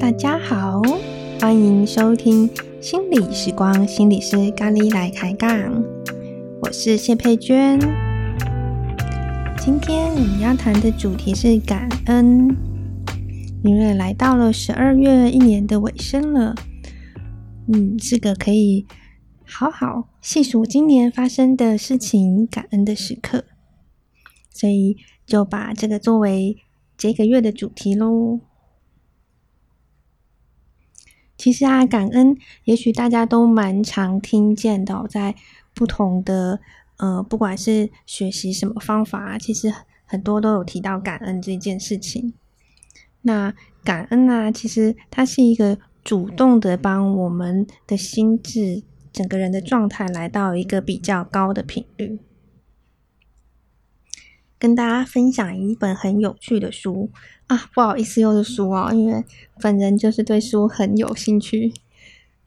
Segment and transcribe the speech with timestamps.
[0.00, 0.82] 大家好，
[1.40, 5.82] 欢迎收听心理时光，心理师咖喱来开杠，
[6.60, 7.78] 我是谢佩娟。
[9.58, 12.54] 今天我们要谈的主题是感恩，
[13.62, 16.54] 因为来到了十二月，一年的尾声了，
[17.72, 18.86] 嗯，是个可以
[19.46, 23.44] 好好细数今年发生的事情、感恩的时刻，
[24.50, 26.56] 所以就把这个作为
[26.96, 28.40] 这个月的主题喽。
[31.36, 35.34] 其实啊，感恩也许大家都蛮常听见的，在
[35.74, 36.60] 不同的
[36.96, 39.72] 呃，不管是学习什么方法，其实
[40.04, 42.32] 很多都有提到感恩这件事情。
[43.22, 48.82] 那感恩啊，其实它是一个主动的帮我们的心智、
[49.14, 52.18] 整个人的状态来到一个比较高的频率。
[54.58, 57.10] 跟大家分享一本很有趣的书
[57.46, 59.24] 啊，不好意思，又是书哦，因为
[59.60, 61.72] 本人就是对书很有兴趣。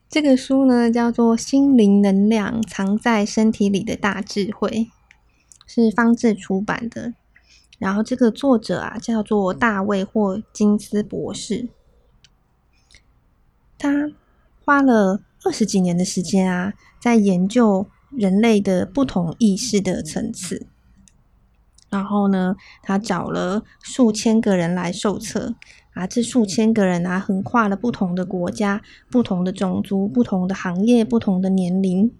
[0.10, 4.70] 这个书呢叫做《心灵能量藏在身体里的大智慧》，
[5.66, 7.14] 是方志出版的。
[7.78, 11.70] 然后这个作者啊叫做大卫霍金斯博士，
[13.78, 14.12] 他
[14.66, 20.68] 花了二十几年的时间啊，在研究人类的不同意识的层次。
[21.90, 25.56] 然后呢，他找了数千个人来受测
[25.94, 32.12] 啊，这数千个人啊，横跨了不同的国家、不同的种族、不同的行业、不同的年龄。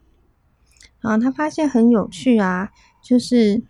[1.00, 2.72] 啊，他发现很有趣啊，
[3.04, 3.64] 就是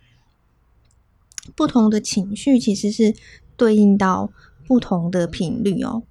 [1.56, 3.14] 不同的情绪其实是
[3.56, 4.30] 对应到
[4.66, 6.04] 不同的频率哦，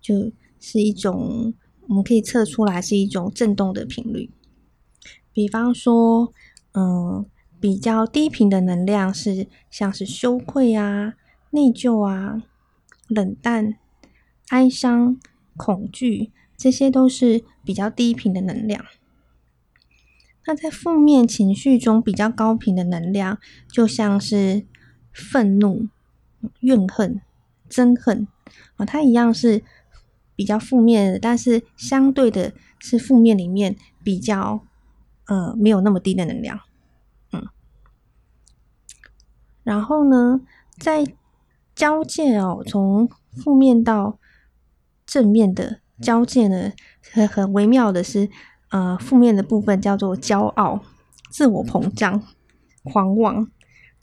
[0.00, 1.52] 就是一种
[1.88, 4.30] 我们可以测出来是一种震动的频率。
[5.32, 6.32] 比方说，
[6.72, 7.26] 嗯。
[7.60, 11.14] 比较低频的能量是像是羞愧啊、
[11.48, 12.42] 内疚啊、
[13.08, 13.76] 冷淡、
[14.48, 15.18] 哀伤、
[15.56, 18.84] 恐惧，这些都是比较低频的能量。
[20.46, 23.38] 那在负面情绪中比较高频的能量，
[23.72, 24.66] 就像是
[25.10, 25.88] 愤怒、
[26.60, 27.22] 怨恨、
[27.70, 28.28] 憎恨
[28.76, 29.62] 啊，它一样是
[30.36, 34.64] 比较负面的，但是相对的是负面里面比较
[35.26, 36.60] 呃没有那么低的能量。
[37.32, 37.48] 嗯
[39.62, 40.42] 然后呢，
[40.78, 41.06] 在
[41.74, 44.18] 交界哦，从负面到
[45.06, 46.72] 正面的交界呢，
[47.12, 48.28] 很很微妙的是，
[48.68, 50.84] 呃，负面的部分叫做骄傲、
[51.30, 52.22] 自我膨胀、
[52.82, 53.50] 狂妄。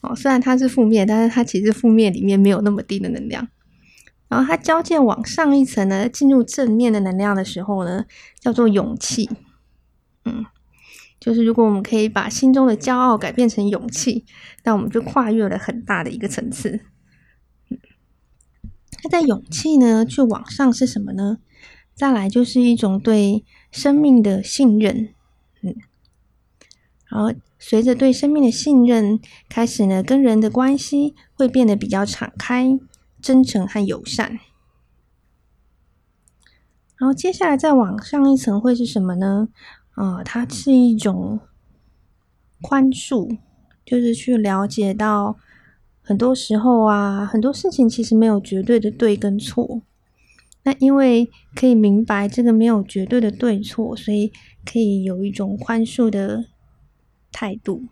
[0.01, 3.47] 哦，虽然它是负面，但是它其实负面里面没有那么低的能量。
[4.31, 8.05] 然后它交界往上一层呢，进入正面的能量的时候呢，
[8.39, 9.29] 叫做勇气。
[10.25, 10.45] 嗯。
[11.19, 14.25] 就是如果我们可以把心中的骄傲改变成勇气，
[14.63, 16.79] 那我们就跨越了很大的一个层次。
[17.69, 17.77] 嗯
[19.03, 21.37] 那在勇气呢，去往上是什么呢？
[21.93, 25.09] 再来就是一种对生命的信任，
[25.61, 25.75] 嗯，
[27.07, 32.79] 然后随着对生命的信任，开始呢，跟人的关系会变得比较敞开、
[33.21, 34.39] 真诚和友善。
[36.97, 39.49] 然后接下来再往上一层会是什么呢？
[39.91, 41.39] 啊、它是一种
[42.61, 43.37] 宽恕，
[43.85, 45.37] 就是去了解到
[46.01, 49.81] 很多时候啊，很多事情其实没有绝对的对跟错。
[50.63, 54.31] 那因为可以明白这个没有绝对的对错，所以
[54.63, 56.45] 可以有一种宽恕的
[57.31, 57.85] 态度。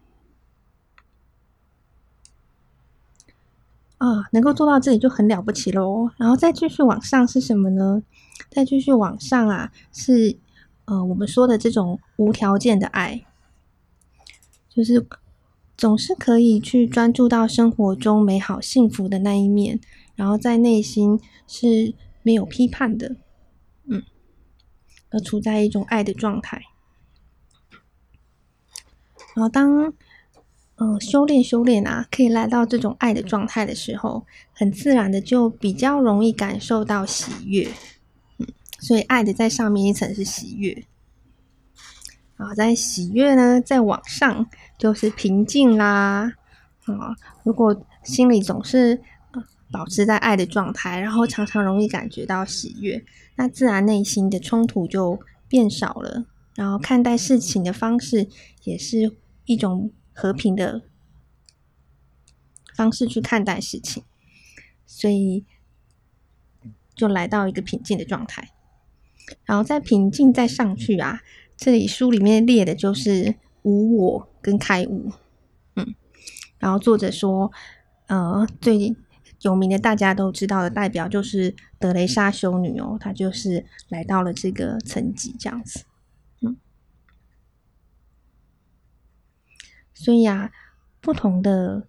[4.00, 6.10] 啊，能够做到这里就很了不起喽。
[6.18, 8.04] 然后再继续往上是什么呢？
[8.50, 10.40] 再继续往上啊，是。
[10.86, 13.24] 呃，我们说的这种无条件的爱，
[14.68, 15.06] 就是
[15.78, 19.80] 总是可以去专注到生活中美好幸福的那一面，
[20.16, 21.94] 然后在内心是
[22.24, 23.18] 没有批判的，
[23.86, 24.02] 嗯，
[25.12, 26.60] 而处在一种爱的状态。
[29.36, 29.94] 然后当
[30.80, 37.70] 呃修炼修炼啊，可以来到这种爱的状态的时候，很自然的就比较容易感受到喜悦。
[38.40, 38.48] 嗯
[38.82, 40.86] 所以爱的在上面一层是喜悦，
[42.38, 44.48] 啊，在喜悦呢，再往上
[44.78, 46.32] 就是平静啦。
[46.86, 48.98] 啊，如果心里总是
[49.70, 53.04] 保持在爱的状态，然后常常容易感觉到喜悦，
[53.36, 56.26] 那自然内心的冲突就变少了，
[56.56, 58.30] 然后看待事情的方式
[58.64, 60.82] 也是一种和平的
[62.76, 64.04] 方式去看待事情，
[64.86, 65.46] 所以
[66.94, 68.52] 就来到一个平静的状态。
[69.46, 71.22] 然后再平静再上去啊，
[71.56, 75.14] 这里书里面列的就是无我跟开悟。
[75.76, 75.96] 嗯，
[76.58, 77.50] 然后作者说，
[78.08, 78.94] 呃，最
[79.42, 85.86] 有名的大家都知道的代表就是德雷莎修女哦，她就是来到了这个层级这样子。
[86.42, 86.58] 嗯，
[90.00, 90.50] 所以啊，
[91.02, 91.86] 不同的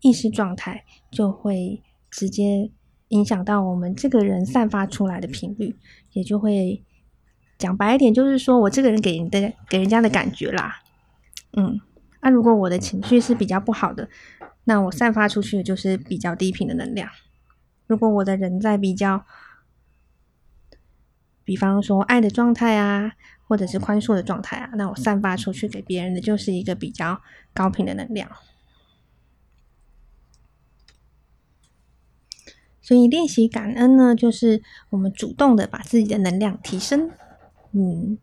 [0.00, 1.80] 意识状态就会
[2.10, 2.72] 直接
[3.08, 5.76] 影响到我们这个人散发出来的频率，
[6.12, 6.82] 也就会
[7.56, 10.82] 讲白一点，就是说我这个人给人的给人家的感觉啦。
[11.52, 11.80] 嗯，
[12.20, 14.08] 那、如果我的情绪是比较不好的，
[14.64, 17.08] 那我散发出去的就是比较低频的能量。
[17.86, 19.24] 如果我的人在比较，
[21.44, 23.12] 比方说爱的状态啊，
[23.46, 27.20] 或者是宽恕的状态啊，那我散发出去给别人的就是一个比较
[27.52, 28.30] 高频的能量。
[32.80, 37.10] 所以练习感恩呢，就是我们主动的把自己的能量提升，
[37.72, 38.18] 嗯，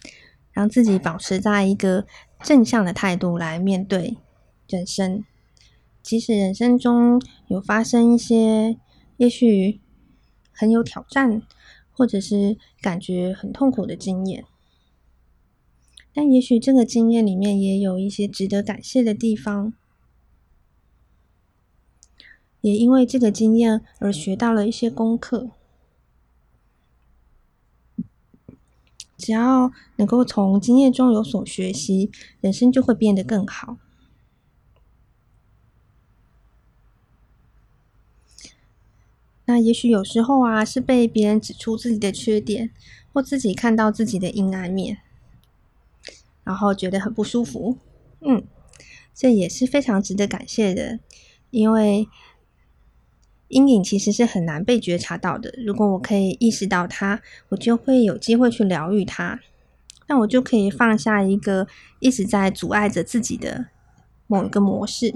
[0.52, 2.06] 让自己保持在一个
[2.44, 4.18] 正向的态度来面对
[4.68, 5.24] 人生。
[6.04, 8.78] 即使人生中有发生一些
[9.18, 9.82] 也许
[10.52, 11.42] 很有挑战，
[11.92, 14.46] 或者是感觉很痛苦的经验，
[16.14, 19.74] 但也许这个经验里面也有一些值得感谢的地方。
[22.62, 25.52] 也因为这个经验而学到了一些功课。
[29.18, 33.78] 只要能够从经验中有所学习，人生就会变得更好。
[39.46, 42.72] 那也许有时候啊，是被别人指出自己的缺点，
[43.14, 45.00] 或自己看到自己的阴暗面，
[46.44, 47.78] 然后觉得很不舒服。
[48.22, 48.44] 嗯，
[49.14, 51.00] 这也是非常值得感谢的，
[51.50, 52.08] 因为。
[53.54, 55.54] 阴影其实是很难被觉察到的。
[55.58, 59.42] 如果我可以意识到它，我就会有机会去疗愈它。
[60.08, 61.68] 那我就可以放下一个
[62.00, 63.66] 一直在阻碍着自己的
[64.28, 65.14] 某一个模式。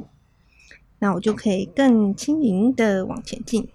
[0.99, 3.69] 那我就可以更轻盈的往前进。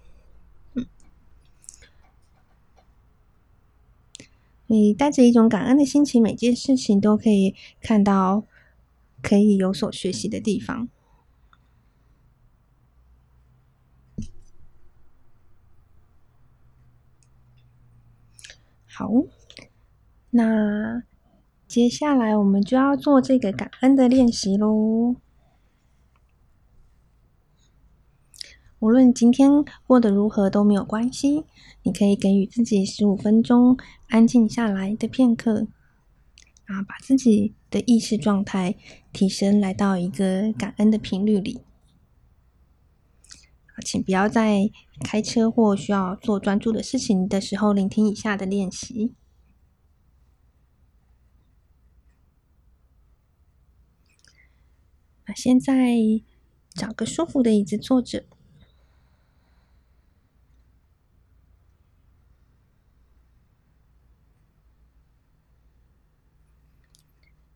[4.70, 8.44] 你带着一种感恩的心情，每件事情都可以看到
[9.20, 10.88] 可以有所学习的地方。
[18.87, 19.11] 好，
[20.31, 21.02] 那
[21.66, 25.16] 接下来我们就要做这个感恩的练习喽。
[28.80, 29.50] 无论今天
[29.86, 31.44] 过得如何都没有关系，
[31.82, 33.76] 你可以给予自己十五分钟
[34.08, 35.68] 安静下来的片刻，
[36.64, 38.76] 啊，把自己的意识状态
[39.12, 41.60] 提升，来到一个感恩的频率里。
[43.82, 44.70] 请不要在
[45.02, 49.14] 开车或需要做专注的事情的时候聆听以下的练习。
[55.26, 55.96] 那现在
[56.74, 58.26] 找个舒服的椅子坐着，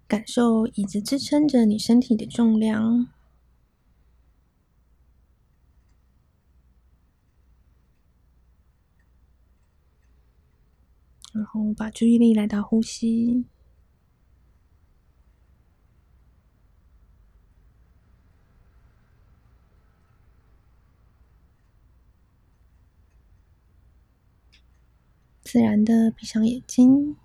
[0.07, 3.09] 感受椅子支撑着你身体的重量。
[11.33, 13.45] 然后把注意力来到呼吸。
[25.43, 27.17] 自然的闭上眼睛。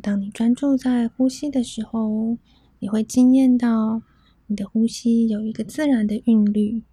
[0.00, 2.38] 当你专注在呼吸的时候，
[2.78, 4.02] 你会惊艳到。
[4.48, 6.84] 你的呼吸有一个自然的韵律，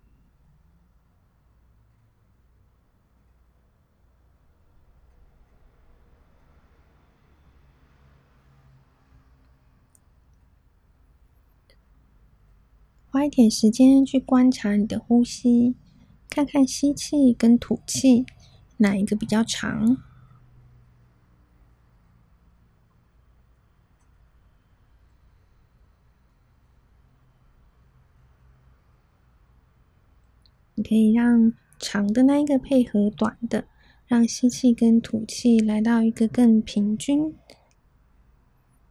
[13.06, 15.76] 花一点时间去观察你的呼吸，
[16.28, 18.26] 看看吸气跟吐气
[18.78, 19.96] 哪一个比较长。
[30.84, 33.66] 可以让长的那一个配合短的，
[34.06, 37.34] 让吸气跟吐气来到一个更平均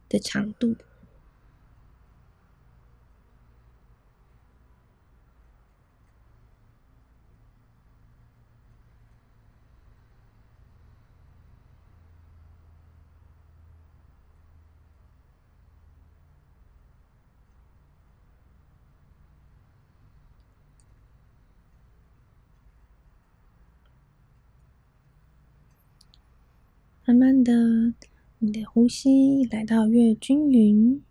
[0.09, 0.75] 的长度。
[27.05, 27.93] 慢慢的，
[28.39, 31.03] 你的呼吸来到越均匀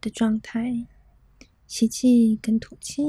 [0.00, 0.86] 的状态，
[1.66, 3.02] 吸气跟吐气，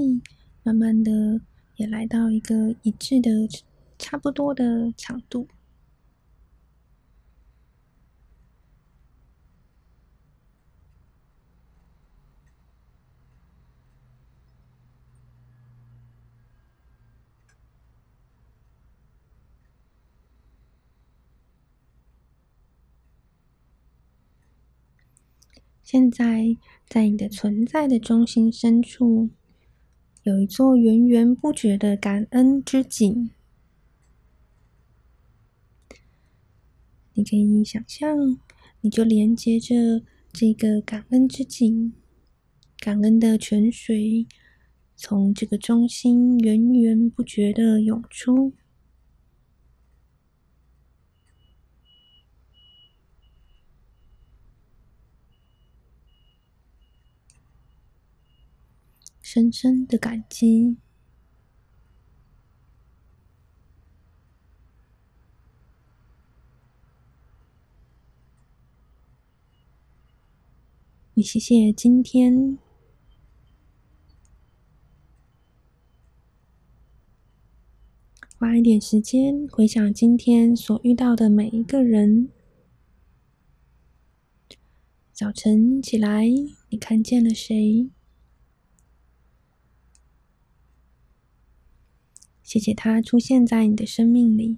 [0.63, 1.39] 慢慢的
[1.75, 3.29] 也来到一个一致的、
[3.99, 5.47] 差不多的长度。
[25.91, 26.55] 现在，
[26.87, 29.29] 在你的存在的中心深处，
[30.23, 33.29] 有一座源源不绝的感恩之井。
[37.11, 38.17] 你可以想象，
[38.79, 41.91] 你就连接着这个感恩之井，
[42.79, 44.25] 感恩的泉水
[44.95, 48.53] 从这个中心源源不绝的涌出。
[59.33, 60.75] 深深的感激。
[71.13, 72.57] 你谢谢今天，
[78.37, 82.27] 花一点时间回想今天所遇到的每一个人。
[85.13, 86.27] 早晨起来，
[86.67, 87.89] 你看见了谁？
[92.51, 94.57] 谢谢他出现在你的生命里。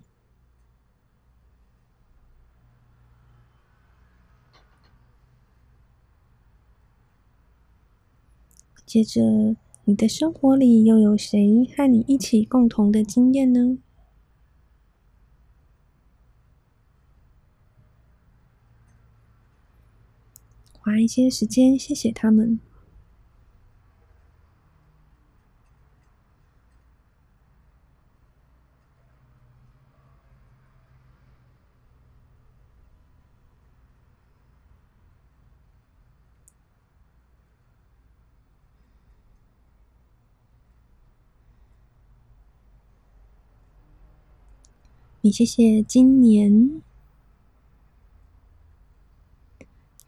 [8.83, 11.37] 接着，你的生活里又有谁
[11.77, 13.77] 和你一起共同的经验呢？
[20.79, 22.59] 花一些时间，谢谢他们。
[45.25, 46.81] 你谢谢今年，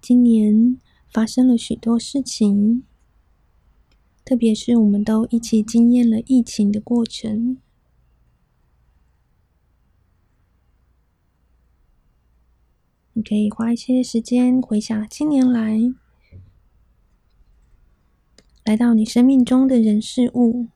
[0.02, 0.78] 今年
[1.10, 2.84] 发生了许多事情，
[4.26, 7.58] 特别是我们都一起经验了疫情的过程。
[13.14, 15.80] 你可以花一些时间回想今年来，
[18.66, 20.68] 来到你生命中的人事物。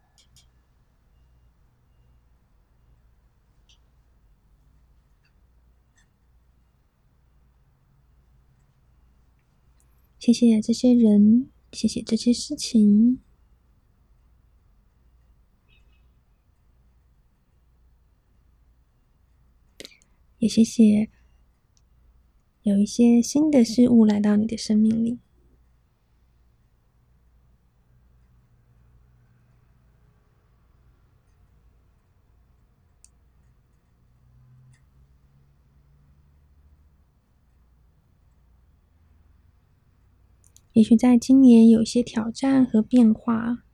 [10.19, 13.19] 谢谢这些人，谢谢这些事情，
[20.39, 21.09] 也谢谢
[22.63, 25.19] 有一些新的事物来到你的生命里。
[40.79, 43.65] 也许在今年有些挑战和变化，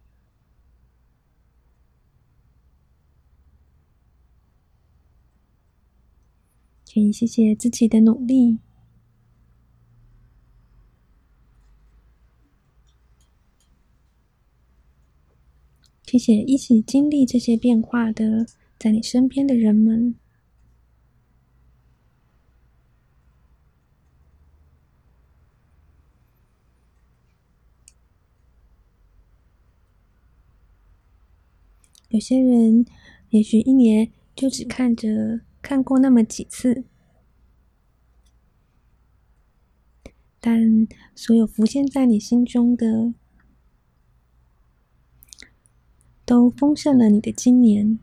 [6.83, 8.57] 请谢谢自己的努力，
[16.07, 18.47] 谢谢一起经历这些变化的
[18.79, 20.15] 在你身边的人们。
[32.15, 32.85] 有些人
[33.31, 36.85] 也许一年就只看着看过那么几次，
[40.39, 43.13] 但所有浮现在你心中的，
[46.23, 47.99] 都丰盛了你的今年。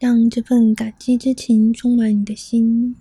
[0.00, 2.96] 让这份感激之情充满你的心，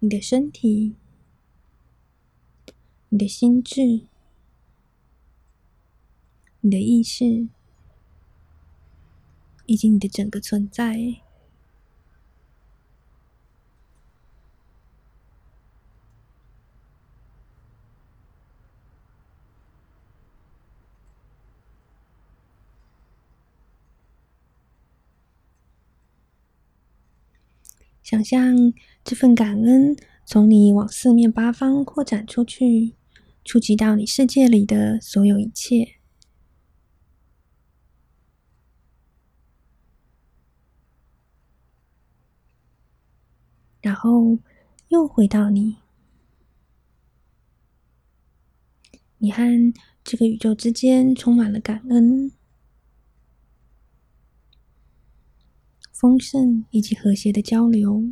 [0.00, 0.96] 你的身体，
[3.10, 4.08] 你的心智，
[6.60, 7.46] 你的意识，
[9.66, 11.21] 以及你的整个存在。
[28.02, 28.72] 想象
[29.04, 32.96] 这份感恩从你往四面八方扩展出去，
[33.44, 35.96] 触及到你世界里的所有一切，
[43.80, 44.38] 然后
[44.88, 45.76] 又回到你，
[49.18, 52.32] 你和这个宇宙之间充满了感恩。
[56.02, 58.02] 丰盛以及和谐的交流。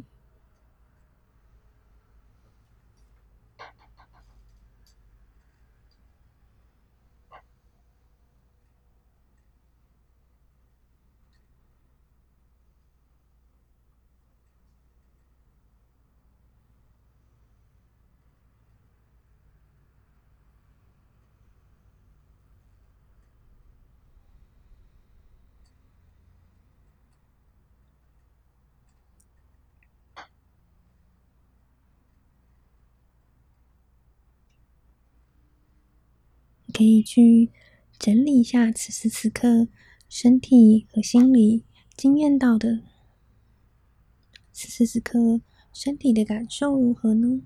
[36.81, 37.51] 可以去
[37.99, 39.69] 整理一下此时此刻
[40.09, 41.63] 身体和心理
[41.95, 42.81] 经验到的，
[44.51, 45.43] 此时此刻
[45.75, 47.43] 身体的感受如何呢？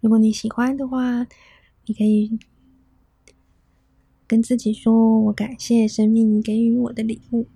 [0.00, 1.26] 如果你喜欢的话，
[1.88, 2.38] 你可以
[4.26, 7.46] 跟自己说：“我感谢生命给予我的礼物。”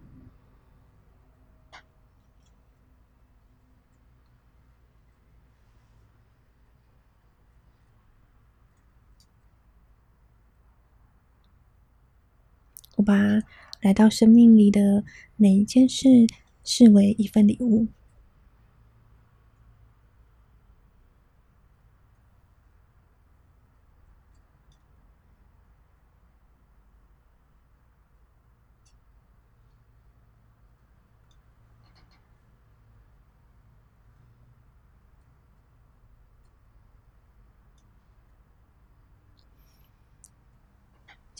[12.96, 13.14] 我把
[13.82, 15.04] 来到生命里的
[15.36, 16.26] 每一件事
[16.64, 17.88] 视为一份礼物。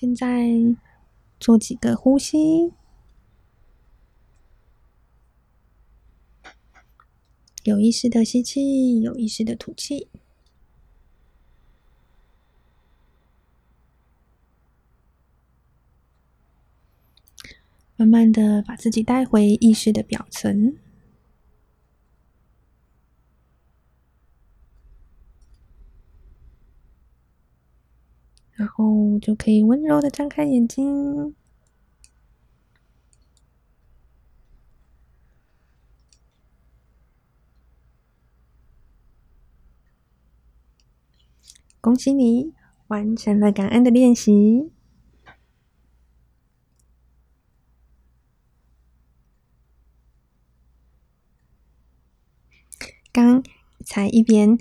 [0.02, 0.50] 现在
[1.38, 2.72] 做几个呼吸，
[7.62, 10.08] 有意识的吸气，有意识的吐气，
[17.94, 20.76] 慢慢的把自己带回意识的表层。
[28.72, 31.34] 然后就可以温柔的张开眼睛。
[41.82, 42.54] 恭喜你
[42.86, 44.70] 完成了感恩的练习。
[53.12, 53.44] 刚
[53.84, 54.56] 才一边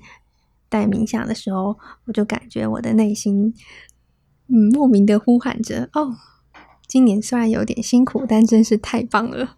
[0.67, 3.53] 带冥想的时候，我就感觉我的内心。
[4.53, 6.17] 嗯，莫名的呼喊着哦，
[6.85, 9.57] 今年虽然有点辛苦，但真是太棒了。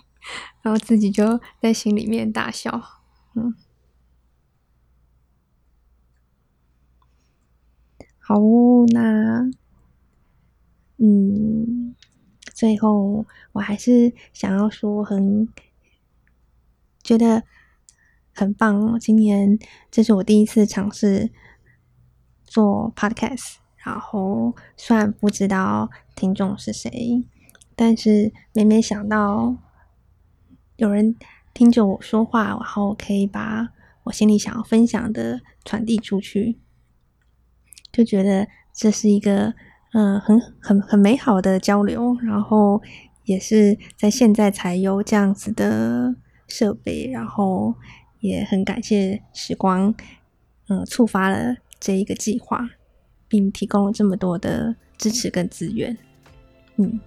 [0.60, 3.00] 然后自己就在心里面大笑。
[3.34, 3.54] 嗯，
[8.18, 9.48] 好哦，那
[10.98, 11.94] 嗯，
[12.52, 15.48] 最后我还是想要说很，
[17.02, 17.44] 觉得
[18.34, 18.98] 很棒哦。
[18.98, 19.58] 今年
[19.90, 21.30] 这是我第一次尝试
[22.44, 23.65] 做 podcast。
[23.86, 27.24] 然后虽然不知道听众是谁，
[27.76, 29.56] 但是每每想到
[30.74, 31.14] 有人
[31.54, 33.68] 听着我说话，然后可以把
[34.02, 36.58] 我心里想要分享的传递出去，
[37.92, 39.54] 就觉得这是一个
[39.92, 42.16] 嗯很很很美好的交流。
[42.22, 42.82] 然后
[43.24, 46.16] 也是在现在才有这样子的
[46.48, 47.74] 设备，然后
[48.18, 49.94] 也很感谢时光，
[50.68, 52.68] 嗯，触发了这一个计划。
[53.28, 55.96] 并提供了这么多的支持跟资源，
[56.76, 57.00] 嗯，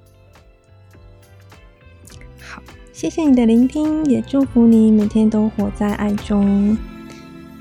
[2.39, 6.77] 好，谢谢你的聆听，也祝福你每天都活在爱中。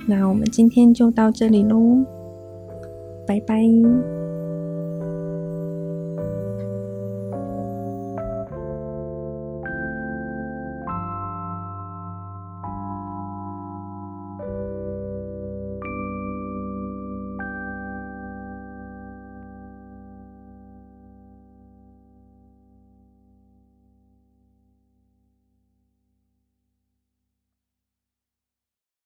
[0.07, 2.05] 那我们今天就到这里喽，
[3.27, 4.18] 拜拜。